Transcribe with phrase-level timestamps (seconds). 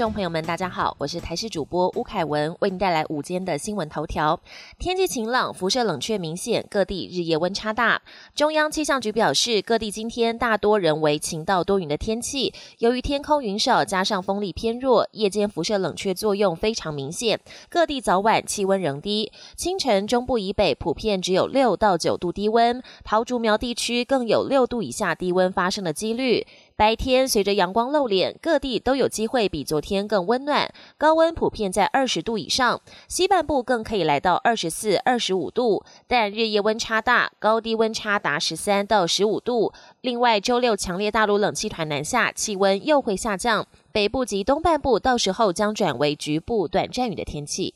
[0.00, 4.40] 众朋友们，大家好，我是台视主播吴凯文，为您带来午间的新闻头条。
[4.78, 8.00] 天气晴朗，辐射冷却明显，各地日夜温差大。
[8.34, 12.54] 中央气象局表示，各地今天大多仍为晴到多云的天气。
[12.78, 17.38] 由于天空云少，加上风力偏弱，夜间辐射冷却作用非常明显，
[17.68, 19.30] 各地早晚气温仍低。
[19.54, 26.46] 清晨中部以北普遍只有六到九度低温，桃竹苗地区更有六度以下低温发生的几率。
[26.80, 39.74] 白天随着阳光露脸，各地都有机会比昨天更温暖，高温普遍在二十度以上，西半部更可以来到二十四、二十五度，但日夜温差大，高低温差达十三到十五度。
[40.00, 47.74] 另外，周六强烈大陆冷气团南下，气温又会下降，北部及东半部到时候将转为局部短暂雨的天气。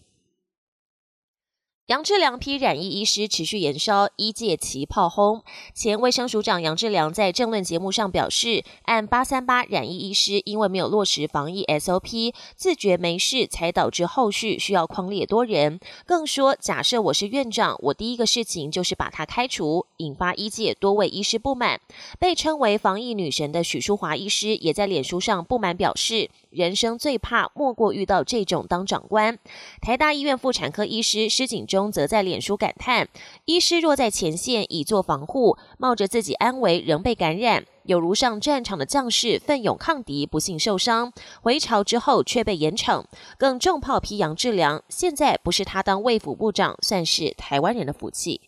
[1.86, 5.42] 杨志良批染疫医师持续延烧，医界齐炮轰。
[5.74, 15.78] 前卫生署长杨志良在政论节目上表示，按八三八染疫医师因为没有落实防疫 SOP，自觉没事，才导致后续需要框列多人。
[16.06, 21.78] 更说，假设我是院长，我第一个事情就是把他开除，引发医界多位医师不满。
[22.18, 29.38] 被称为防疫女神的许淑华医师也在脸书上不满表示，人生最怕莫过遇到这种当长官。
[29.82, 31.66] 台大医院妇产科医师施景。
[31.74, 33.08] 中则在脸书感叹：
[33.46, 43.04] 医师若在前线以做防护，冒着自己安危仍被感染，有如上战场的将士奋勇抗敌，不幸受伤，回朝之后却被严惩，
[43.36, 44.84] 更重炮批杨志良。
[44.88, 48.42] 现在不是他当卫府部长，算是台湾人的福气。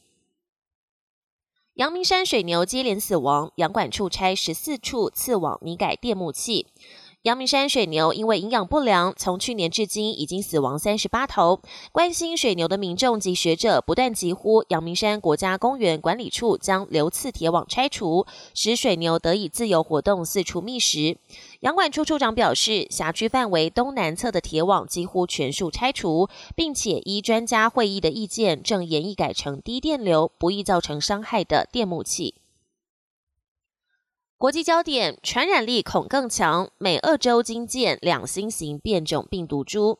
[1.75, 6.69] 阳明山水牛接连死亡，养管处拆十四处刺网拟改电木器。
[7.23, 11.61] 阳明山水牛因为营养不良，从去年至今已经死亡三十八头。
[11.91, 21.17] 关心水牛的民众及学者不断疾呼阳明山国家公园管理处将流刺铁网拆除，使水牛得以自由活动、四处觅食。
[21.61, 32.37] 阳管处处长表示，辖区范围东南侧的铁网几乎全数拆除，并且依专家会议的意见，正研议改成低电流、不易造成伤害的电木器。
[34.47, 39.99] 国际焦点：传染力恐更强，美、俄州惊见两新型变种病毒株。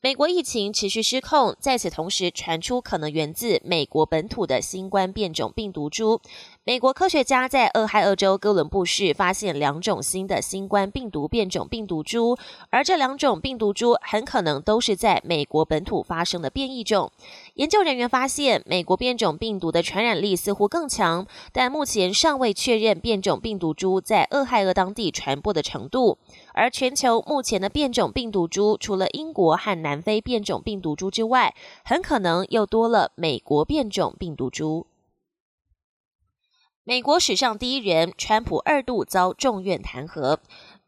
[0.00, 6.22] 美国疫情持续失控，在此同时传出可能源自美国本土的新冠变种病毒株。
[6.64, 12.38] 美国科学家在俄亥俄州哥伦布市发现两种新的新冠病毒变种病毒株，
[12.70, 17.10] 而这两种病毒株很可能都是在美国本土发生的变异种。
[17.54, 26.18] 研究人员发现，美国变种病毒的传染力似乎更强，但目前尚未确认变种病毒株在俄亥俄当地传播的程度。
[26.54, 34.86] 而全球目前的变种病毒株，除了英国和南非变种病毒株之外，很可能又多了美国变种病毒株。
[36.84, 40.38] 美国史上第一人，川普二度遭众院弹劾。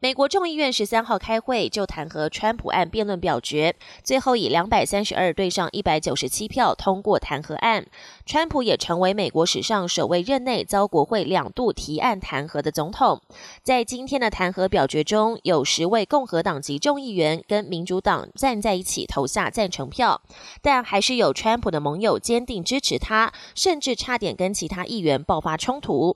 [0.05, 7.87] 美国众议院十三号开会就弹劾川普案辩论表决，最后以两百三十二对上一百九十七票通过弹劾案。
[8.23, 13.19] 川普也成为美国史上首位任内遭国会两度提案弹劾的总统。
[13.63, 20.21] 在今天的弹劾表决中，有十位共和党籍众议员跟民主党站在一起投下赞成票，
[20.61, 26.15] 但还是有川普的盟友坚定支持他，甚至差点跟其他议员爆发冲突。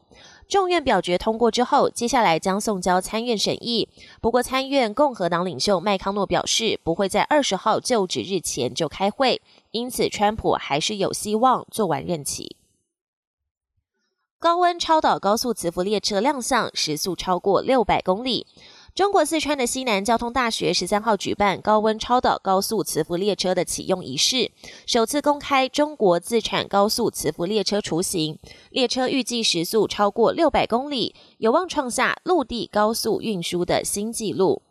[0.49, 3.87] 众院表决通过之后，接下来将送交参院审议。
[4.19, 12.57] 不过，参院共和党领袖麦康诺表示，不会在二十号就职日前就开会，因此川普还是有希望做完任期。
[14.39, 18.47] 高温超导高速磁浮列车亮相，时速超过六百公里。
[18.95, 24.51] 中国四川的西南交通大学十三号举办高温超导高速磁浮列车的启用仪式，
[24.85, 28.37] 首次公开中国自产高速磁浮列车雏形。
[28.71, 34.61] 列车预计时速超过六百公里，有望创下陆地高速运输的新纪录。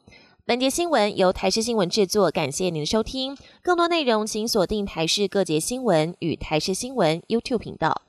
[0.45, 3.37] 本节新闻由台视新闻制作，感谢您的收听。
[3.63, 8.03] 更多内容请锁定台视各节新闻与台视新闻 YouTube 频道。